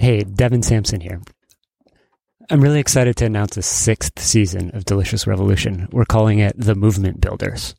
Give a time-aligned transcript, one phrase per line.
[0.00, 1.20] Hey, Devin Sampson here.
[2.48, 5.88] I'm really excited to announce the sixth season of Delicious Revolution.
[5.90, 7.74] We're calling it The Movement Builders.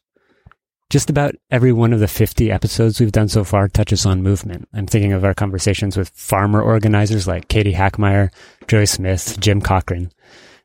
[0.90, 4.68] Just about every one of the 50 episodes we've done so far touches on movement.
[4.74, 8.34] I'm thinking of our conversations with farmer organizers like Katie Hackmeyer,
[8.68, 10.12] Joy Smith, Jim Cochran,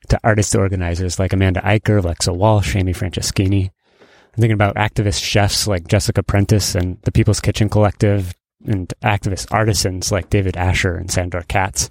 [0.09, 3.71] to artist organizers like Amanda Eicher, Alexa Walsh, Amy Franceschini.
[3.71, 8.35] I'm thinking about activist chefs like Jessica Prentice and the People's Kitchen Collective,
[8.65, 11.89] and activist artisans like David Asher and Sandor Katz,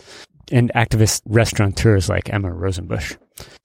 [0.52, 3.16] and activist restaurateurs like Emma Rosenbusch.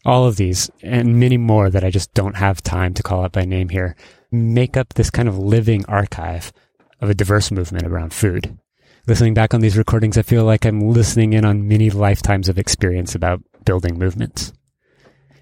[0.05, 3.33] All of these, and many more that I just don't have time to call out
[3.33, 3.97] by name here,
[4.31, 6.53] make up this kind of living archive
[7.01, 8.59] of a diverse movement around food.
[9.07, 12.59] Listening back on these recordings, I feel like I'm listening in on many lifetimes of
[12.59, 14.53] experience about building movements.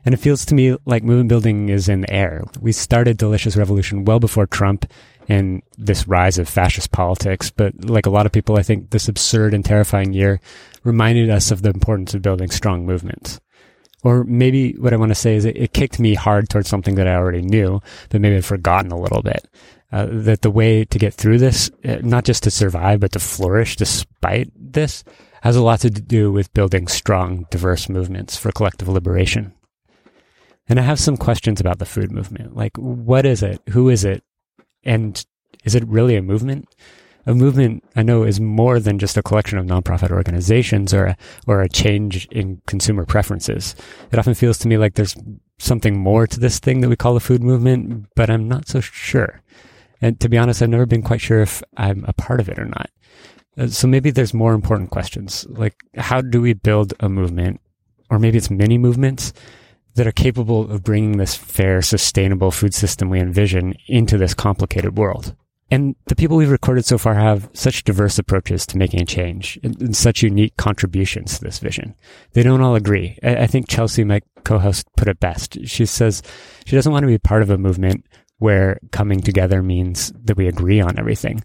[0.04, 2.44] And it feels to me like movement building is in the air.
[2.60, 4.86] We started Delicious Revolution well before Trump
[5.28, 7.50] and this rise of fascist politics.
[7.50, 10.40] But like a lot of people, I think this absurd and terrifying year
[10.84, 13.40] reminded us of the importance of building strong movements.
[14.02, 16.94] Or maybe what I want to say is it, it kicked me hard towards something
[16.94, 19.48] that I already knew, but maybe I'd forgotten a little bit.
[19.92, 23.20] Uh, that the way to get through this, uh, not just to survive, but to
[23.20, 25.04] flourish despite this,
[25.42, 29.54] has a lot to do with building strong, diverse movements for collective liberation.
[30.68, 32.56] And I have some questions about the food movement.
[32.56, 33.62] Like, what is it?
[33.70, 34.24] Who is it?
[34.86, 35.22] And
[35.64, 36.74] is it really a movement?
[37.26, 41.16] A movement, I know, is more than just a collection of nonprofit organizations or a,
[41.48, 43.74] or a change in consumer preferences.
[44.12, 45.16] It often feels to me like there's
[45.58, 48.80] something more to this thing that we call the food movement, but I'm not so
[48.80, 49.42] sure.
[50.00, 52.60] And to be honest, I've never been quite sure if I'm a part of it
[52.60, 52.90] or not.
[53.58, 57.60] Uh, so maybe there's more important questions, like how do we build a movement,
[58.10, 59.32] or maybe it's many movements
[59.96, 64.96] that are capable of bringing this fair, sustainable food system we envision into this complicated
[64.96, 65.34] world.
[65.70, 69.58] And the people we've recorded so far have such diverse approaches to making a change
[69.64, 71.96] and, and such unique contributions to this vision.
[72.34, 73.18] They don't all agree.
[73.22, 75.66] I, I think Chelsea, my co-host, put it best.
[75.66, 76.22] She says
[76.66, 78.06] she doesn't want to be part of a movement
[78.38, 81.42] where coming together means that we agree on everything.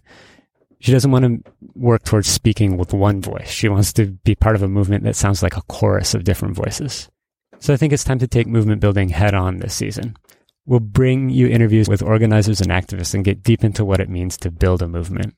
[0.78, 3.48] She doesn't want to work towards speaking with one voice.
[3.48, 6.54] She wants to be part of a movement that sounds like a chorus of different
[6.54, 7.08] voices.
[7.62, 10.16] So I think it's time to take movement building head on this season.
[10.66, 14.36] We'll bring you interviews with organizers and activists and get deep into what it means
[14.38, 15.36] to build a movement.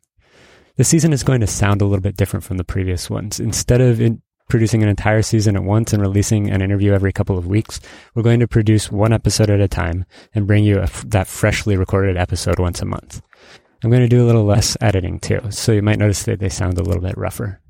[0.76, 3.40] The season is going to sound a little bit different from the previous ones.
[3.40, 7.36] Instead of in producing an entire season at once and releasing an interview every couple
[7.36, 7.78] of weeks,
[8.14, 12.16] we're going to produce one episode at a time and bring you that freshly recorded
[12.16, 13.20] episode once a month.
[13.82, 16.48] I'm going to do a little less editing too, so you might notice that they
[16.48, 17.60] sound a little bit rougher.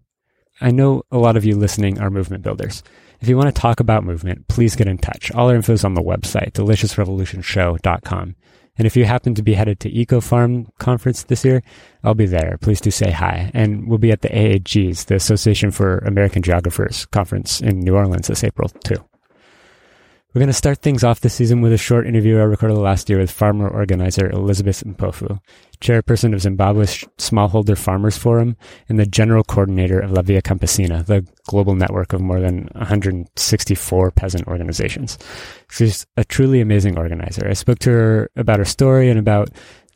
[0.61, 2.83] I know a lot of you listening are movement builders.
[3.21, 5.33] If you want to talk about movement, please get in touch.
[5.33, 8.37] All our info is on the website, deliciousrevolutionshow.com.
[8.77, 11.63] And if you happen to be headed to EcoFarm conference this year,
[12.03, 12.59] I'll be there.
[12.61, 13.51] Please do say hi.
[13.55, 18.27] And we'll be at the AAG's, the Association for American Geographers conference in New Orleans
[18.27, 19.05] this April too.
[20.35, 23.09] We're going to start things off this season with a short interview I recorded last
[23.09, 25.39] year with farmer organizer Elizabeth Mpofu,
[25.81, 28.57] chairperson of Zimbabwe's Smallholder Farmers Forum
[28.89, 34.11] and the general coordinator of La Via Campesina, the global network of more than 164
[34.11, 35.19] peasant organizations.
[35.71, 37.47] She's a truly amazing organizer.
[37.47, 39.51] I spoke to her about her story and about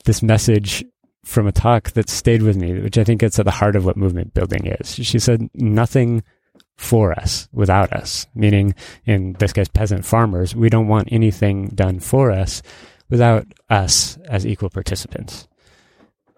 [0.04, 0.84] this message
[1.24, 3.84] from a talk that stayed with me, which I think gets at the heart of
[3.84, 4.94] what movement building is.
[4.94, 6.22] She said, nothing
[6.78, 8.74] for us without us, meaning
[9.04, 10.54] in this case, peasant farmers.
[10.54, 12.62] We don't want anything done for us
[13.10, 15.48] without us as equal participants.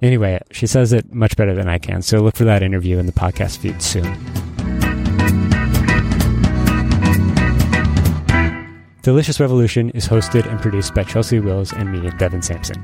[0.02, 3.06] Anyway, she says it much better than I can, so look for that interview in
[3.06, 4.29] the podcast feed soon.
[9.10, 12.76] Delicious Revolution is hosted and produced by Chelsea Wills and me, Devin Sampson.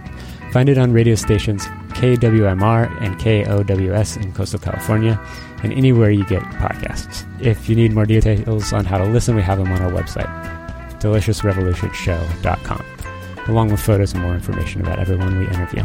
[0.50, 5.20] Find it on radio stations KWMR and KOWS in coastal California
[5.62, 7.24] and anywhere you get podcasts.
[7.40, 10.26] If you need more details on how to listen, we have them on our website,
[10.98, 12.84] deliciousrevolutionshow.com,
[13.46, 15.84] along with photos and more information about everyone we interview.